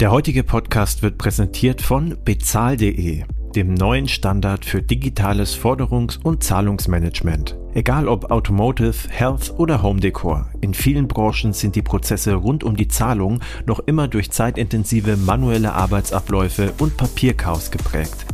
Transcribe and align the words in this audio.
Der 0.00 0.10
heutige 0.10 0.42
Podcast 0.42 1.02
wird 1.02 1.18
präsentiert 1.18 1.80
von 1.80 2.18
bezahl.de, 2.24 3.22
dem 3.54 3.74
neuen 3.74 4.08
Standard 4.08 4.64
für 4.64 4.82
digitales 4.82 5.56
Forderungs- 5.56 6.18
und 6.20 6.42
Zahlungsmanagement. 6.42 7.56
Egal 7.74 8.08
ob 8.08 8.32
Automotive, 8.32 9.08
Health 9.08 9.54
oder 9.56 9.84
Home 9.84 10.00
Decor, 10.00 10.50
in 10.60 10.74
vielen 10.74 11.06
Branchen 11.06 11.52
sind 11.52 11.76
die 11.76 11.82
Prozesse 11.82 12.34
rund 12.34 12.64
um 12.64 12.76
die 12.76 12.88
Zahlung 12.88 13.38
noch 13.66 13.78
immer 13.78 14.08
durch 14.08 14.32
zeitintensive 14.32 15.16
manuelle 15.16 15.74
Arbeitsabläufe 15.74 16.74
und 16.78 16.96
Papierchaos 16.96 17.70
geprägt. 17.70 18.26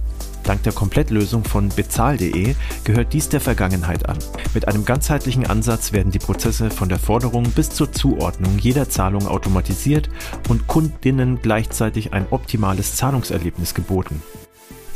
Dank 0.50 0.64
der 0.64 0.72
Komplettlösung 0.72 1.44
von 1.44 1.68
bezahl.de 1.68 2.56
gehört 2.82 3.12
dies 3.12 3.28
der 3.28 3.40
Vergangenheit 3.40 4.08
an. 4.08 4.18
Mit 4.52 4.66
einem 4.66 4.84
ganzheitlichen 4.84 5.46
Ansatz 5.46 5.92
werden 5.92 6.10
die 6.10 6.18
Prozesse 6.18 6.70
von 6.70 6.88
der 6.88 6.98
Forderung 6.98 7.44
bis 7.52 7.70
zur 7.70 7.92
Zuordnung 7.92 8.58
jeder 8.58 8.88
Zahlung 8.88 9.28
automatisiert 9.28 10.10
und 10.48 10.66
Kundinnen 10.66 11.40
gleichzeitig 11.40 12.14
ein 12.14 12.26
optimales 12.30 12.96
Zahlungserlebnis 12.96 13.74
geboten. 13.74 14.24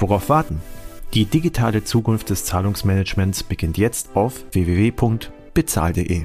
Worauf 0.01 0.29
warten? 0.29 0.61
Die 1.13 1.25
digitale 1.25 1.85
Zukunft 1.85 2.31
des 2.31 2.45
Zahlungsmanagements 2.47 3.45
beginnt 3.45 3.79
jetzt 3.79 4.17
auf 4.17 4.45
www.bezahl.de. 4.51 6.25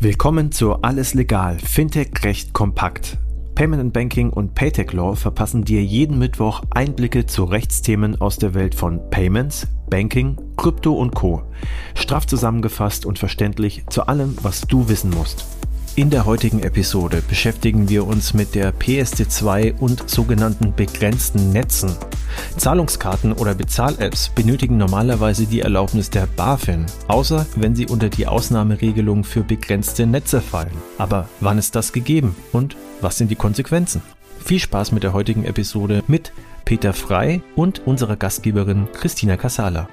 Willkommen 0.00 0.50
zu 0.50 0.82
Alles 0.82 1.14
Legal, 1.14 1.56
Fintech 1.60 2.24
Recht 2.24 2.52
Kompakt 2.52 3.18
Payment 3.54 3.80
and 3.80 3.92
Banking 3.92 4.30
und 4.30 4.54
Paytech 4.56 4.92
Law 4.92 5.14
verpassen 5.14 5.64
dir 5.64 5.80
jeden 5.80 6.18
Mittwoch 6.18 6.62
Einblicke 6.70 7.26
zu 7.26 7.44
Rechtsthemen 7.44 8.20
aus 8.20 8.36
der 8.36 8.52
Welt 8.52 8.74
von 8.74 9.10
Payments, 9.10 9.68
Banking, 9.88 10.36
Krypto 10.56 10.92
und 10.94 11.14
Co. 11.14 11.42
Straff 11.94 12.26
zusammengefasst 12.26 13.06
und 13.06 13.20
verständlich 13.20 13.84
zu 13.88 14.08
allem, 14.08 14.36
was 14.42 14.62
du 14.62 14.88
wissen 14.88 15.10
musst. 15.10 15.46
In 15.96 16.10
der 16.10 16.26
heutigen 16.26 16.60
Episode 16.60 17.22
beschäftigen 17.28 17.88
wir 17.88 18.04
uns 18.04 18.34
mit 18.34 18.56
der 18.56 18.74
PSD2 18.74 19.78
und 19.78 20.10
sogenannten 20.10 20.74
begrenzten 20.74 21.52
Netzen. 21.52 21.94
Zahlungskarten 22.56 23.32
oder 23.32 23.54
Bezahl-Apps 23.54 24.30
benötigen 24.30 24.76
normalerweise 24.76 25.46
die 25.46 25.60
Erlaubnis 25.60 26.10
der 26.10 26.26
BaFin, 26.26 26.84
außer 27.06 27.46
wenn 27.54 27.76
sie 27.76 27.86
unter 27.86 28.08
die 28.08 28.26
Ausnahmeregelung 28.26 29.22
für 29.22 29.44
begrenzte 29.44 30.04
Netze 30.04 30.40
fallen. 30.40 30.76
Aber 30.98 31.28
wann 31.38 31.58
ist 31.58 31.76
das 31.76 31.92
gegeben 31.92 32.34
und 32.50 32.74
was 33.00 33.16
sind 33.16 33.30
die 33.30 33.36
Konsequenzen? 33.36 34.02
Viel 34.44 34.58
Spaß 34.58 34.90
mit 34.90 35.04
der 35.04 35.12
heutigen 35.12 35.44
Episode 35.44 36.02
mit 36.08 36.32
Peter 36.64 36.92
Frei 36.92 37.40
und 37.54 37.86
unserer 37.86 38.16
Gastgeberin 38.16 38.88
Christina 38.92 39.36
Casala. 39.36 39.88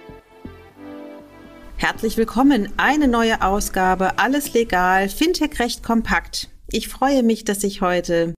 Herzlich 1.92 2.16
willkommen, 2.16 2.70
eine 2.78 3.09
neue 3.09 3.42
Ausgabe, 3.42 4.17
alles 4.17 4.53
legal, 4.53 5.09
Fintech 5.09 5.59
recht 5.59 5.84
kompakt. 5.84 6.48
Ich 6.72 6.88
freue 6.88 7.22
mich, 7.22 7.44
dass 7.44 7.66
ich 7.66 7.81
heute 7.81 8.33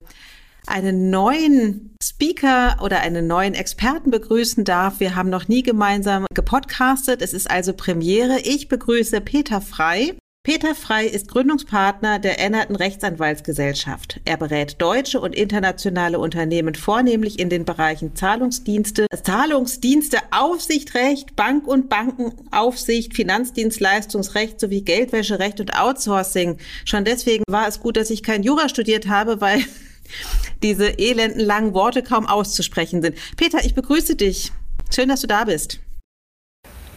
einen 0.66 1.12
neuen 1.12 1.96
Speaker 2.04 2.78
oder 2.82 3.02
einen 3.02 3.28
neuen 3.28 3.54
Experten 3.54 4.10
begrüßen 4.10 4.64
darf. 4.64 5.00
Wir 5.00 5.16
haben 5.16 5.30
noch 5.30 5.50
nie 5.50 5.62
gemeinsam 5.62 6.26
gepodcastet. 6.34 7.22
Es 7.22 7.32
ist 7.32 7.50
also 7.50 7.74
Premiere. 7.74 8.40
Ich 8.40 8.70
begrüße 8.70 9.22
Peter 9.22 9.62
Frei. 9.62 10.18
Peter 10.46 10.76
Frei 10.76 11.06
ist 11.06 11.30
Gründungspartner 11.30 12.20
der 12.20 12.38
Ennerten 12.38 12.76
Rechtsanwaltsgesellschaft. 12.76 14.20
Er 14.26 14.36
berät 14.36 14.82
deutsche 14.82 15.22
und 15.22 15.34
internationale 15.34 16.20
Unternehmen 16.20 16.76
vornehmlich 16.76 17.40
in 17.40 17.48
den 17.48 17.64
Bereichen 17.64 18.14
Zahlungsdienste, 18.14 19.08
Zahlungsdienste, 19.24 20.18
Aufsichtrecht, 20.32 21.38
Bank- 21.38 21.66
und 21.66 21.88
Bankenaufsicht, 21.88 23.16
Finanzdienstleistungsrecht 23.16 24.60
sowie 24.60 24.82
Geldwäscherecht 24.82 25.62
und 25.62 25.80
Outsourcing. 25.80 26.58
Schon 26.84 27.06
deswegen 27.06 27.46
war 27.48 27.70
es 27.70 27.80
gut, 27.80 27.96
dass 27.96 28.10
ich 28.10 28.22
kein 28.22 28.44
Jura 28.44 28.68
studiert 28.68 29.08
habe, 29.08 29.40
weil 29.40 29.64
diese 30.62 31.00
elenden 31.00 31.40
langen 31.40 31.74
Worte 31.74 32.04
kaum 32.04 32.26
auszusprechen 32.26 33.02
sind. 33.02 33.18
Peter, 33.38 33.64
ich 33.64 33.76
begrüße 33.76 34.18
dich. 34.18 34.52
Schön, 34.94 35.08
dass 35.08 35.22
du 35.22 35.28
da 35.28 35.46
bist. 35.46 35.80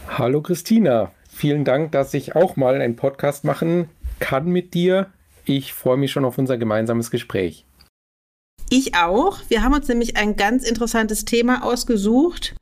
Hallo 0.09 0.41
Christina, 0.41 1.13
Vielen 1.37 1.65
Dank, 1.65 1.91
dass 1.91 2.15
ich 2.15 2.35
auch 2.35 2.55
mal 2.55 2.81
einen 2.81 2.95
Podcast 2.95 3.43
machen 3.43 3.89
kann 4.19 4.47
mit 4.47 4.73
dir. 4.73 5.11
Ich 5.45 5.71
freue 5.71 5.95
mich 5.95 6.11
schon 6.11 6.25
auf 6.25 6.39
unser 6.39 6.57
gemeinsames 6.57 7.11
Gespräch. 7.11 7.63
Ich 8.71 8.95
auch. 8.95 9.37
Wir 9.47 9.61
haben 9.61 9.75
uns 9.75 9.87
nämlich 9.87 10.17
ein 10.17 10.35
ganz 10.35 10.67
interessantes 10.67 11.25
Thema 11.25 11.63
ausgesucht. 11.63 12.55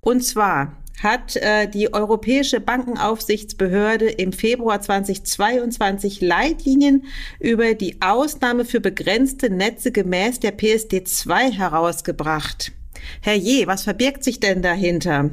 Und 0.00 0.24
zwar 0.24 0.78
hat 1.02 1.36
äh, 1.36 1.68
die 1.68 1.92
Europäische 1.92 2.60
Bankenaufsichtsbehörde 2.60 4.08
im 4.08 4.32
Februar 4.32 4.80
2022 4.80 6.22
Leitlinien 6.22 7.04
über 7.38 7.74
die 7.74 8.00
Ausnahme 8.00 8.64
für 8.64 8.80
begrenzte 8.80 9.50
Netze 9.50 9.92
gemäß 9.92 10.40
der 10.40 10.56
PSD2 10.56 11.52
herausgebracht. 11.52 12.72
Herr 13.20 13.34
Je, 13.34 13.66
was 13.66 13.82
verbirgt 13.82 14.24
sich 14.24 14.40
denn 14.40 14.62
dahinter? 14.62 15.32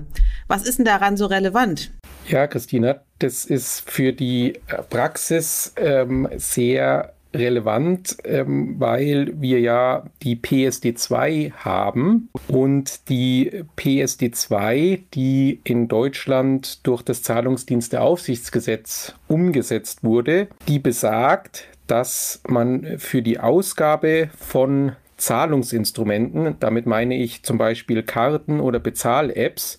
Was 0.49 0.63
ist 0.63 0.79
denn 0.79 0.85
daran 0.85 1.15
so 1.15 1.27
relevant? 1.27 1.91
Ja, 2.29 2.45
Christina, 2.45 3.01
das 3.17 3.43
ist 3.43 3.89
für 3.89 4.13
die 4.13 4.53
äh, 4.67 4.83
Praxis 4.87 5.73
ähm, 5.77 6.27
sehr 6.37 7.13
relevant, 7.33 8.17
ähm, 8.23 8.75
weil 8.77 9.33
wir 9.41 9.59
ja 9.59 10.05
die 10.21 10.35
PSD2 10.35 11.53
haben 11.53 12.29
und 12.47 13.09
die 13.09 13.63
PSD2, 13.77 14.99
die 15.15 15.59
in 15.63 15.87
Deutschland 15.87 16.85
durch 16.85 17.01
das 17.01 17.23
Zahlungsdiensteaufsichtsgesetz 17.23 19.15
umgesetzt 19.27 20.03
wurde, 20.03 20.49
die 20.67 20.77
besagt, 20.77 21.67
dass 21.87 22.41
man 22.47 22.99
für 22.99 23.23
die 23.23 23.39
Ausgabe 23.39 24.29
von 24.37 24.95
Zahlungsinstrumenten, 25.19 26.55
damit 26.59 26.85
meine 26.85 27.15
ich 27.15 27.43
zum 27.43 27.57
Beispiel 27.57 28.03
Karten 28.03 28.59
oder 28.59 28.79
Bezahl-Apps, 28.79 29.77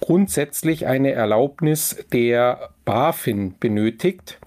grundsätzlich 0.00 0.86
eine 0.86 1.12
Erlaubnis 1.12 2.04
der 2.12 2.70
BaFin 2.84 3.54
benötigt, 3.58 4.38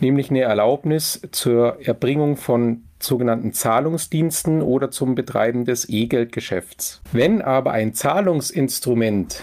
nämlich 0.00 0.30
eine 0.30 0.40
Erlaubnis 0.40 1.20
zur 1.30 1.78
Erbringung 1.86 2.36
von 2.36 2.84
sogenannten 2.98 3.52
Zahlungsdiensten 3.52 4.62
oder 4.62 4.90
zum 4.90 5.14
Betreiben 5.14 5.64
des 5.64 5.88
E-Geldgeschäfts. 5.88 7.02
Wenn 7.12 7.42
aber 7.42 7.72
ein 7.72 7.94
Zahlungsinstrument 7.94 9.42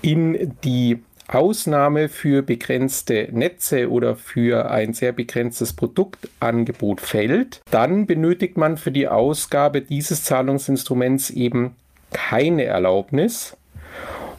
in 0.00 0.56
die 0.64 1.02
Ausnahme 1.28 2.08
für 2.08 2.42
begrenzte 2.42 3.28
Netze 3.32 3.90
oder 3.90 4.16
für 4.16 4.70
ein 4.70 4.92
sehr 4.92 5.12
begrenztes 5.12 5.72
Produktangebot 5.72 7.00
fällt, 7.00 7.60
dann 7.70 8.06
benötigt 8.06 8.56
man 8.56 8.76
für 8.76 8.90
die 8.90 9.08
Ausgabe 9.08 9.80
dieses 9.80 10.24
Zahlungsinstruments 10.24 11.30
eben 11.30 11.76
keine 12.12 12.64
Erlaubnis 12.64 13.56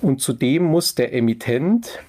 und 0.02 0.22
zudem 0.22 0.64
muss 0.64 0.96
der 0.96 1.14
Emittent 1.14 2.00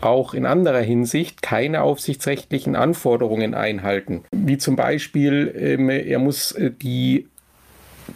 auch 0.00 0.34
in 0.34 0.46
anderer 0.46 0.80
Hinsicht 0.80 1.42
keine 1.42 1.82
aufsichtsrechtlichen 1.82 2.76
Anforderungen 2.76 3.54
einhalten. 3.54 4.22
Wie 4.30 4.58
zum 4.58 4.76
Beispiel, 4.76 5.52
ähm, 5.58 5.88
er 5.90 6.18
muss 6.18 6.52
äh, 6.52 6.70
die 6.70 7.26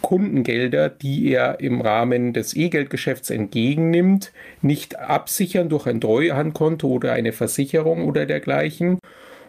Kundengelder, 0.01 0.89
die 0.89 1.31
er 1.31 1.61
im 1.61 1.81
Rahmen 1.81 2.33
des 2.33 2.55
E-Geldgeschäfts 2.55 3.31
entgegennimmt, 3.31 4.33
nicht 4.61 4.99
absichern 4.99 5.69
durch 5.69 5.87
ein 5.87 6.01
Treuhandkonto 6.01 6.89
oder 6.89 7.13
eine 7.13 7.33
Versicherung 7.33 8.05
oder 8.05 8.27
dergleichen. 8.27 8.99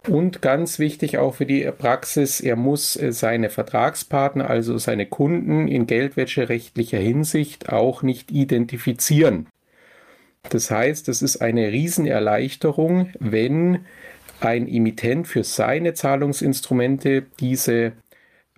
Und 0.09 0.41
ganz 0.41 0.79
wichtig 0.79 1.17
auch 1.17 1.35
für 1.35 1.45
die 1.45 1.63
Praxis, 1.77 2.41
er 2.41 2.57
muss 2.57 2.97
äh, 2.97 3.13
seine 3.13 3.49
Vertragspartner, 3.49 4.49
also 4.49 4.77
seine 4.77 5.05
Kunden 5.05 5.69
in 5.69 5.87
geldwäscherechtlicher 5.87 6.97
Hinsicht 6.97 7.69
auch 7.69 8.03
nicht 8.03 8.29
identifizieren. 8.31 9.47
Das 10.49 10.69
heißt, 10.69 11.07
es 11.07 11.21
ist 11.21 11.37
eine 11.37 11.71
Riesenerleichterung, 11.71 13.11
wenn 13.19 13.85
ein 14.41 14.67
Emittent 14.67 15.25
für 15.25 15.45
seine 15.45 15.93
Zahlungsinstrumente 15.93 17.23
diese 17.39 17.93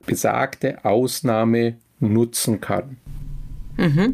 besagte 0.06 0.84
Ausnahme 0.86 1.78
nutzen 2.00 2.62
kann. 2.62 2.98
Mhm. 3.78 4.14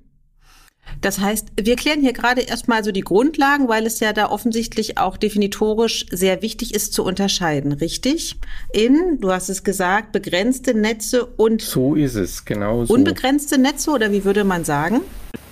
Das 0.99 1.19
heißt, 1.19 1.53
wir 1.59 1.75
klären 1.77 2.01
hier 2.01 2.13
gerade 2.13 2.41
erstmal 2.41 2.83
so 2.83 2.91
die 2.91 3.01
Grundlagen, 3.01 3.67
weil 3.69 3.85
es 3.85 3.99
ja 3.99 4.13
da 4.13 4.29
offensichtlich 4.29 4.97
auch 4.97 5.17
definitorisch 5.17 6.05
sehr 6.11 6.41
wichtig 6.41 6.75
ist 6.75 6.93
zu 6.93 7.03
unterscheiden, 7.03 7.71
richtig? 7.71 8.39
In, 8.73 9.19
du 9.19 9.31
hast 9.31 9.49
es 9.49 9.63
gesagt, 9.63 10.11
begrenzte 10.11 10.73
Netze 10.73 11.25
und 11.25 11.61
so 11.61 11.95
ist 11.95 12.15
es, 12.15 12.45
genau 12.45 12.85
so. 12.85 12.93
Unbegrenzte 12.93 13.57
Netze 13.57 13.91
oder 13.91 14.11
wie 14.11 14.25
würde 14.25 14.43
man 14.43 14.63
sagen? 14.63 15.01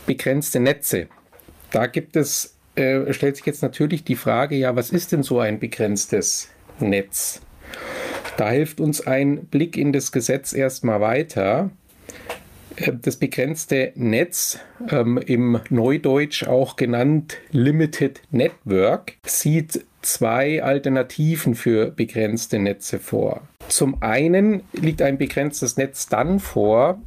Begrenzte 0.06 0.60
Netze. 0.60 1.08
Da 1.72 1.88
gibt 1.88 2.16
es, 2.16 2.56
äh, 2.76 3.14
stellt 3.14 3.38
sich 3.38 3.46
jetzt 3.46 3.62
natürlich 3.62 4.04
die 4.04 4.16
Frage, 4.16 4.56
ja, 4.56 4.76
was 4.76 4.92
ist 4.92 5.12
denn 5.12 5.24
so 5.24 5.40
ein 5.40 5.60
begrenztes 5.60 6.50
Netz? 6.80 7.42
Da 8.40 8.52
hilft 8.52 8.80
uns 8.80 9.06
ein 9.06 9.48
Blick 9.48 9.76
in 9.76 9.92
das 9.92 10.14
Gesetz 10.14 10.54
erstmal 10.54 11.02
weiter. 11.02 11.72
Äh, 12.78 12.94
das 13.02 13.18
begrenzte 13.18 13.92
Netz, 13.96 14.60
ähm, 14.90 15.18
im 15.18 15.60
Neudeutsch 15.70 16.48
auch 16.48 16.78
genannt 16.78 17.36
Limited 17.52 18.22
Network, 18.32 19.18
sieht 19.26 19.84
zwei 20.02 20.64
Alternativen 20.64 21.54
für 21.54 21.92
begrenzte 21.92 22.60
Netze 22.60 23.00
vor. 23.00 23.42
Zum 23.68 24.02
einen 24.02 24.62
liegt 24.72 25.02
ein 25.02 25.18
begrenztes 25.18 25.76
Netz 25.76 26.08
dann 26.08 26.40
vor, 26.40 26.98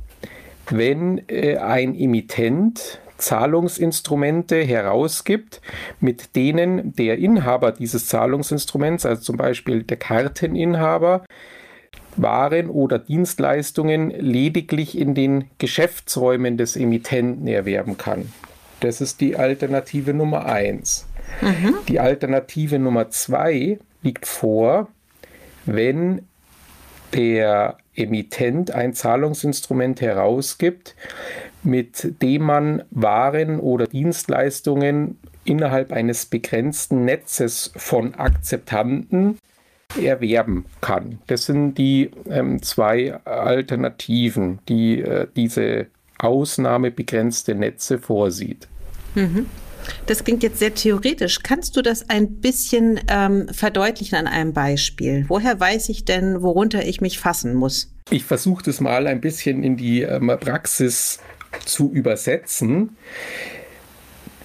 wenn 0.69 1.27
äh, 1.29 1.57
ein 1.57 1.99
Emittent 1.99 3.01
Zahlungsinstrumente 3.23 4.63
herausgibt, 4.63 5.61
mit 6.01 6.37
denen 6.37 6.95
der 6.95 7.19
Inhaber 7.19 7.73
dieses 7.73 8.07
Zahlungsinstruments, 8.07 9.07
also 9.07 9.23
zum 9.23 9.37
Beispiel 9.37 9.83
der 9.85 9.97
Karteninhaber, 9.97 11.25
waren 12.17 12.69
oder 12.69 12.99
Dienstleistungen 12.99 14.11
lediglich 14.11 14.99
in 14.99 15.15
den 15.15 15.51
Geschäftsräumen 15.59 16.59
des 16.59 16.77
Emittenten 16.77 17.47
erwerben 17.47 17.97
kann. 17.97 18.31
Das 18.81 19.01
ist 19.01 19.21
die 19.21 19.37
Alternative 19.37 20.13
Nummer 20.13 20.45
eins. 20.45 21.07
Mhm. 21.41 21.77
Die 21.89 22.01
Alternative 22.01 22.79
Nummer 22.79 23.09
zwei 23.11 23.79
liegt 24.03 24.27
vor, 24.27 24.89
wenn 25.65 26.27
der 27.15 27.79
Emittent 27.95 28.71
ein 28.71 28.95
Zahlungsinstrument 28.95 30.01
herausgibt, 30.01 30.97
mit 31.65 32.21
dem 32.23 32.43
man 32.43 32.83
Waren 32.91 33.61
oder 33.61 33.87
Dienstleistungen 33.87 35.19
innerhalb 35.45 35.93
eines 35.93 36.27
begrenzten 36.27 37.05
Netzes 37.05 37.73
von 37.77 38.15
Akzeptanten 38.15 39.39
erwerben 40.01 40.65
kann. 40.81 41.19
Das 41.27 41.47
sind 41.47 41.75
die 41.75 42.11
ähm, 42.29 42.63
zwei 42.63 43.15
Alternativen, 43.25 44.61
die 44.69 45.01
äh, 45.01 45.27
diese 45.37 45.87
ausnahmebegrenzte 46.19 47.55
Netze 47.55 47.99
vorsieht. 47.99 48.69
Mhm. 49.15 49.47
Das 50.07 50.23
klingt 50.23 50.45
jetzt 50.45 50.61
sehr 50.61 50.75
theoretisch. 50.75 51.41
Kannst 51.43 51.77
du 51.77 51.83
das 51.83 52.09
ein 52.09 52.41
bisschen 52.41 53.01
ähm, 53.09 53.49
verdeutlichen 53.49 54.17
an 54.17 54.29
einem 54.29 54.53
Beispiel? 54.53 55.25
Woher 55.29 55.59
weiß 55.59 55.89
ich 55.89 56.05
denn, 56.05 56.41
worunter 56.41 56.87
ich 56.87 57.01
mich 57.01 57.19
fassen 57.19 57.55
muss? 57.55 57.93
Ich 58.11 58.25
versuche 58.25 58.65
das 58.65 58.81
mal 58.81 59.07
ein 59.07 59.21
bisschen 59.21 59.63
in 59.63 59.77
die 59.77 60.03
ähm, 60.03 60.31
Praxis 60.41 61.19
zu 61.65 61.93
übersetzen. 61.93 62.97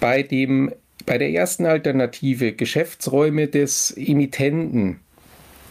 Bei, 0.00 0.22
dem, 0.22 0.72
bei 1.06 1.18
der 1.18 1.30
ersten 1.30 1.66
Alternative 1.66 2.52
Geschäftsräume 2.52 3.48
des 3.48 3.90
Emittenten 3.96 5.00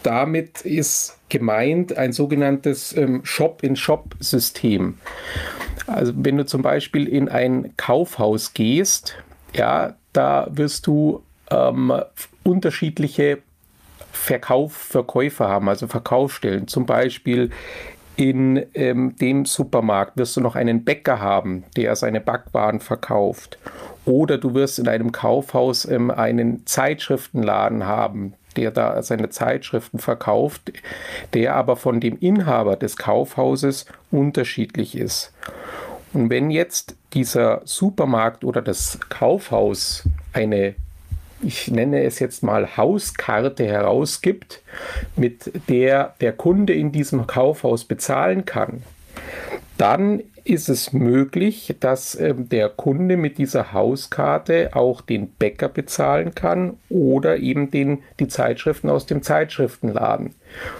damit 0.02 0.62
ist 0.62 1.18
gemeint 1.28 1.96
ein 1.96 2.12
sogenanntes 2.12 2.96
ähm, 2.96 3.20
Shop-in-Shop-System. 3.24 4.94
Also 5.86 6.12
wenn 6.16 6.36
du 6.36 6.46
zum 6.46 6.62
Beispiel 6.62 7.08
in 7.08 7.28
ein 7.28 7.74
Kaufhaus 7.76 8.54
gehst, 8.54 9.16
ja, 9.54 9.96
da 10.12 10.48
wirst 10.50 10.86
du 10.86 11.22
ähm, 11.50 11.92
unterschiedliche 12.42 13.38
Verkauf, 14.12 14.72
Verkäufer 14.72 15.48
haben, 15.48 15.68
also 15.68 15.86
Verkaufsstellen. 15.86 16.68
Zum 16.68 16.86
Beispiel 16.86 17.50
in 18.18 18.66
ähm, 18.74 19.14
dem 19.16 19.44
Supermarkt 19.44 20.16
wirst 20.16 20.36
du 20.36 20.40
noch 20.40 20.56
einen 20.56 20.84
Bäcker 20.84 21.20
haben, 21.20 21.62
der 21.76 21.94
seine 21.94 22.20
Backwaren 22.20 22.80
verkauft. 22.80 23.58
Oder 24.06 24.38
du 24.38 24.54
wirst 24.54 24.80
in 24.80 24.88
einem 24.88 25.12
Kaufhaus 25.12 25.84
ähm, 25.84 26.10
einen 26.10 26.66
Zeitschriftenladen 26.66 27.86
haben, 27.86 28.34
der 28.56 28.72
da 28.72 29.00
seine 29.04 29.30
Zeitschriften 29.30 30.00
verkauft, 30.00 30.72
der 31.32 31.54
aber 31.54 31.76
von 31.76 32.00
dem 32.00 32.18
Inhaber 32.18 32.74
des 32.74 32.96
Kaufhauses 32.96 33.86
unterschiedlich 34.10 34.98
ist. 34.98 35.32
Und 36.12 36.28
wenn 36.28 36.50
jetzt 36.50 36.96
dieser 37.14 37.60
Supermarkt 37.64 38.42
oder 38.42 38.62
das 38.62 38.98
Kaufhaus 39.10 40.08
eine, 40.32 40.74
ich 41.42 41.70
nenne 41.70 42.02
es 42.02 42.18
jetzt 42.18 42.42
mal 42.42 42.76
Hauskarte 42.76 43.66
herausgibt, 43.66 44.62
mit 45.16 45.52
der 45.68 46.14
der 46.20 46.32
Kunde 46.32 46.74
in 46.74 46.92
diesem 46.92 47.26
Kaufhaus 47.26 47.84
bezahlen 47.84 48.44
kann, 48.44 48.82
dann 49.76 50.22
ist 50.48 50.68
es 50.68 50.92
möglich, 50.92 51.76
dass 51.80 52.14
äh, 52.14 52.34
der 52.34 52.70
Kunde 52.70 53.16
mit 53.16 53.36
dieser 53.38 53.72
Hauskarte 53.72 54.70
auch 54.72 55.02
den 55.02 55.28
Bäcker 55.28 55.68
bezahlen 55.68 56.34
kann 56.34 56.78
oder 56.88 57.36
eben 57.36 57.70
den, 57.70 57.98
die 58.18 58.28
Zeitschriften 58.28 58.88
aus 58.88 59.04
dem 59.06 59.22
Zeitschriftenladen. 59.22 60.34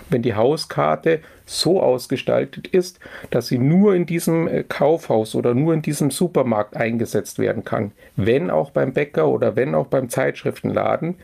Wenn 0.09 0.23
die 0.23 0.35
Hauskarte 0.35 1.21
so 1.45 1.83
ausgestaltet 1.83 2.67
ist, 2.69 2.99
dass 3.31 3.49
sie 3.49 3.59
nur 3.59 3.95
in 3.95 4.07
diesem 4.07 4.49
äh, 4.49 4.65
Kaufhaus 4.65 5.35
oder 5.35 5.55
nur 5.55 5.75
in 5.75 5.83
diesem 5.83 6.11
Supermarkt 6.11 6.77
eingesetzt 6.77 7.39
werden 7.39 7.65
kann, 7.65 7.93
wenn 8.17 8.51
auch 8.51 8.71
beim 8.71 8.95
Bäcker 8.95 9.29
oder 9.29 9.55
wenn 9.55 9.75
auch 9.75 9.87
beim 9.87 10.09
Zeitschriftenladen, 10.09 11.17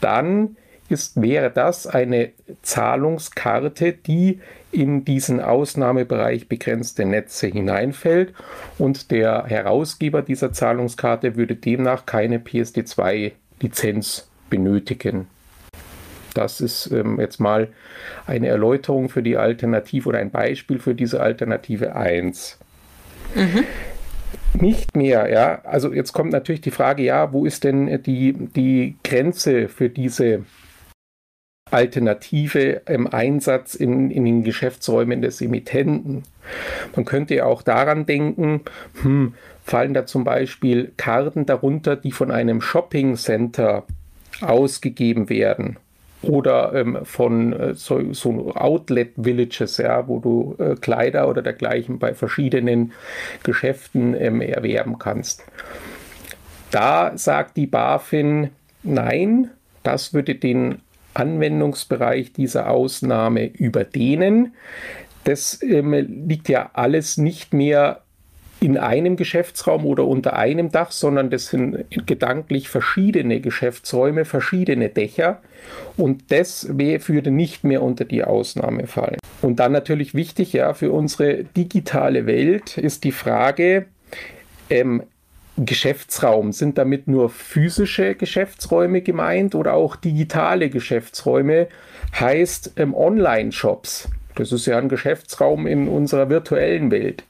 dann 0.00 0.56
ist, 0.88 1.20
wäre 1.20 1.50
das 1.50 1.86
eine 1.86 2.30
Zahlungskarte, 2.62 3.92
die 3.92 4.40
in 4.70 5.04
diesen 5.04 5.40
Ausnahmebereich 5.40 6.48
begrenzte 6.48 7.04
Netze 7.04 7.46
hineinfällt 7.46 8.34
und 8.78 9.10
der 9.10 9.44
Herausgeber 9.46 10.22
dieser 10.22 10.52
Zahlungskarte 10.52 11.36
würde 11.36 11.56
demnach 11.56 12.06
keine 12.06 12.38
PSD2-Lizenz 12.38 14.28
benötigen. 14.48 15.28
Das 16.34 16.60
ist 16.60 16.90
ähm, 16.90 17.20
jetzt 17.20 17.40
mal 17.40 17.68
eine 18.26 18.48
Erläuterung 18.48 19.10
für 19.10 19.22
die 19.22 19.36
Alternative 19.36 20.08
oder 20.08 20.18
ein 20.18 20.30
Beispiel 20.30 20.78
für 20.78 20.94
diese 20.94 21.20
Alternative 21.20 21.94
1. 21.94 22.58
Mhm. 23.34 23.64
Nicht 24.60 24.96
mehr, 24.96 25.30
ja. 25.30 25.60
Also 25.64 25.92
jetzt 25.92 26.12
kommt 26.12 26.32
natürlich 26.32 26.60
die 26.60 26.70
Frage, 26.70 27.02
ja, 27.02 27.32
wo 27.32 27.44
ist 27.44 27.64
denn 27.64 28.02
die, 28.02 28.32
die 28.32 28.96
Grenze 29.02 29.68
für 29.68 29.88
diese 29.88 30.44
Alternative 31.72 32.82
im 32.86 33.06
Einsatz 33.06 33.74
in, 33.74 34.10
in 34.10 34.24
den 34.24 34.44
Geschäftsräumen 34.44 35.22
des 35.22 35.40
Emittenten. 35.40 36.22
Man 36.94 37.04
könnte 37.04 37.44
auch 37.46 37.62
daran 37.62 38.06
denken, 38.06 38.62
hm, 39.02 39.34
fallen 39.64 39.94
da 39.94 40.06
zum 40.06 40.24
Beispiel 40.24 40.92
Karten 40.96 41.46
darunter, 41.46 41.96
die 41.96 42.12
von 42.12 42.30
einem 42.30 42.60
Shopping 42.60 43.16
Center 43.16 43.84
ausgegeben 44.40 45.28
werden 45.28 45.76
oder 46.22 46.72
ähm, 46.74 46.98
von 47.04 47.52
äh, 47.52 47.74
so, 47.74 48.12
so, 48.12 48.52
Outlet 48.54 49.12
Villages, 49.16 49.76
ja, 49.78 50.06
wo 50.06 50.20
du 50.20 50.56
äh, 50.58 50.76
Kleider 50.76 51.28
oder 51.28 51.42
dergleichen 51.42 51.98
bei 51.98 52.14
verschiedenen 52.14 52.92
Geschäften 53.42 54.14
ähm, 54.14 54.40
erwerben 54.40 54.98
kannst. 54.98 55.44
Da 56.70 57.12
sagt 57.16 57.56
die 57.56 57.66
BaFin, 57.66 58.50
nein, 58.82 59.50
das 59.82 60.14
würde 60.14 60.36
den 60.36 60.80
Anwendungsbereich 61.14 62.32
dieser 62.32 62.70
Ausnahme 62.70 63.46
überdehnen. 63.46 64.54
Das 65.24 65.62
ähm, 65.62 65.92
liegt 65.92 66.48
ja 66.48 66.70
alles 66.72 67.16
nicht 67.16 67.54
mehr 67.54 68.02
in 68.62 68.78
einem 68.78 69.16
Geschäftsraum 69.16 69.84
oder 69.84 70.06
unter 70.06 70.36
einem 70.36 70.70
Dach, 70.70 70.92
sondern 70.92 71.30
das 71.30 71.46
sind 71.46 71.84
gedanklich 72.06 72.68
verschiedene 72.68 73.40
Geschäftsräume, 73.40 74.24
verschiedene 74.24 74.88
Dächer 74.88 75.42
und 75.96 76.30
das 76.30 76.78
würde 76.78 77.32
nicht 77.32 77.64
mehr 77.64 77.82
unter 77.82 78.04
die 78.04 78.22
Ausnahme 78.22 78.86
fallen. 78.86 79.18
Und 79.42 79.56
dann 79.58 79.72
natürlich 79.72 80.14
wichtig, 80.14 80.52
ja, 80.52 80.74
für 80.74 80.92
unsere 80.92 81.42
digitale 81.42 82.26
Welt 82.26 82.78
ist 82.78 83.02
die 83.02 83.10
Frage, 83.10 83.86
ähm, 84.70 85.02
Geschäftsraum? 85.56 86.52
Sind 86.52 86.78
damit 86.78 87.08
nur 87.08 87.30
physische 87.30 88.14
Geschäftsräume 88.14 89.02
gemeint 89.02 89.54
oder 89.54 89.74
auch 89.74 89.96
digitale 89.96 90.70
Geschäftsräume? 90.70 91.68
Heißt 92.18 92.72
ähm, 92.76 92.94
Online-Shops. 92.94 94.08
Das 94.34 94.52
ist 94.52 94.66
ja 94.66 94.78
ein 94.78 94.88
Geschäftsraum 94.88 95.66
in 95.66 95.88
unserer 95.88 96.30
virtuellen 96.30 96.90
Welt. 96.90 97.24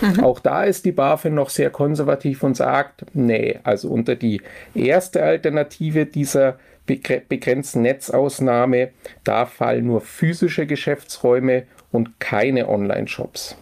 Mhm. 0.00 0.20
Auch 0.22 0.40
da 0.40 0.64
ist 0.64 0.84
die 0.84 0.92
BaFin 0.92 1.34
noch 1.34 1.48
sehr 1.48 1.70
konservativ 1.70 2.42
und 2.42 2.56
sagt, 2.56 3.06
nee, 3.14 3.58
also 3.62 3.88
unter 3.88 4.16
die 4.16 4.42
erste 4.74 5.22
Alternative 5.22 6.06
dieser 6.06 6.58
begrenzten 6.84 7.82
Netzausnahme, 7.82 8.90
da 9.24 9.46
fallen 9.46 9.86
nur 9.86 10.00
physische 10.00 10.66
Geschäftsräume 10.66 11.64
und 11.92 12.18
keine 12.18 12.68
Online-Shops. 12.68 13.56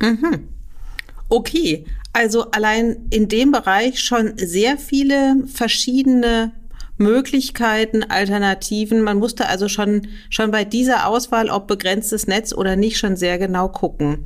Mhm. 0.00 0.48
Okay, 1.28 1.84
also 2.14 2.50
allein 2.52 3.06
in 3.10 3.28
dem 3.28 3.52
Bereich 3.52 4.00
schon 4.00 4.38
sehr 4.38 4.78
viele 4.78 5.36
verschiedene 5.52 6.52
Möglichkeiten, 6.96 8.04
Alternativen. 8.04 9.02
Man 9.02 9.18
musste 9.18 9.48
also 9.48 9.68
schon, 9.68 10.06
schon 10.30 10.50
bei 10.52 10.64
dieser 10.64 11.08
Auswahl, 11.08 11.50
ob 11.50 11.66
begrenztes 11.66 12.26
Netz 12.26 12.52
oder 12.54 12.76
nicht, 12.76 12.98
schon 12.98 13.16
sehr 13.16 13.36
genau 13.38 13.68
gucken. 13.68 14.22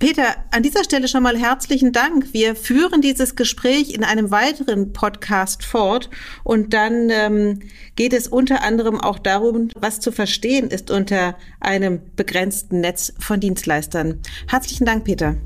Peter, 0.00 0.34
an 0.50 0.62
dieser 0.62 0.82
Stelle 0.82 1.08
schon 1.08 1.22
mal 1.22 1.36
herzlichen 1.36 1.92
Dank. 1.92 2.32
Wir 2.32 2.56
führen 2.56 3.02
dieses 3.02 3.36
Gespräch 3.36 3.94
in 3.94 4.02
einem 4.02 4.30
weiteren 4.30 4.92
Podcast 4.92 5.62
fort 5.62 6.08
und 6.42 6.72
dann 6.72 7.10
ähm, 7.10 7.60
geht 7.96 8.14
es 8.14 8.26
unter 8.26 8.62
anderem 8.62 8.98
auch 8.98 9.18
darum, 9.18 9.68
was 9.76 10.00
zu 10.00 10.10
verstehen 10.10 10.68
ist 10.68 10.90
unter 10.90 11.36
einem 11.60 12.00
begrenzten 12.16 12.80
Netz 12.80 13.12
von 13.18 13.40
Dienstleistern. 13.40 14.20
Herzlichen 14.48 14.86
Dank, 14.86 15.04
Peter. 15.04 15.36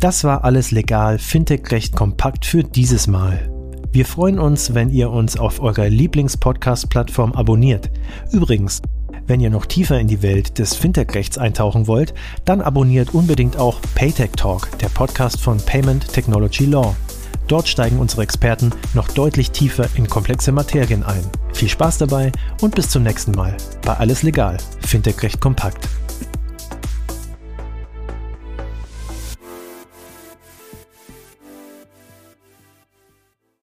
Das 0.00 0.24
war 0.24 0.44
alles 0.44 0.70
legal, 0.70 1.18
Fintech 1.18 1.70
recht 1.70 1.94
kompakt 1.94 2.46
für 2.46 2.64
dieses 2.64 3.06
Mal. 3.06 3.50
Wir 3.92 4.06
freuen 4.06 4.38
uns, 4.38 4.72
wenn 4.72 4.88
ihr 4.88 5.10
uns 5.10 5.36
auf 5.36 5.60
eurer 5.60 5.90
Lieblingspodcast-Plattform 5.90 7.32
abonniert. 7.34 7.90
Übrigens, 8.32 8.80
Wenn 9.26 9.38
ihr 9.38 9.50
noch 9.50 9.66
tiefer 9.66 10.00
in 10.00 10.08
die 10.08 10.22
Welt 10.22 10.58
des 10.58 10.74
Fintech-Rechts 10.74 11.38
eintauchen 11.38 11.86
wollt, 11.86 12.14
dann 12.44 12.60
abonniert 12.60 13.14
unbedingt 13.14 13.56
auch 13.56 13.80
Paytech 13.94 14.32
Talk, 14.36 14.76
der 14.80 14.88
Podcast 14.88 15.40
von 15.40 15.58
Payment 15.58 16.12
Technology 16.12 16.64
Law. 16.64 16.96
Dort 17.46 17.68
steigen 17.68 18.00
unsere 18.00 18.22
Experten 18.22 18.70
noch 18.92 19.06
deutlich 19.08 19.52
tiefer 19.52 19.86
in 19.94 20.08
komplexe 20.08 20.50
Materien 20.50 21.04
ein. 21.04 21.22
Viel 21.52 21.68
Spaß 21.68 21.98
dabei 21.98 22.32
und 22.60 22.74
bis 22.74 22.88
zum 22.88 23.04
nächsten 23.04 23.30
Mal 23.32 23.56
bei 23.82 23.96
Alles 23.98 24.24
Legal, 24.24 24.56
Fintech 24.80 25.22
Recht 25.22 25.40
kompakt. 25.40 25.88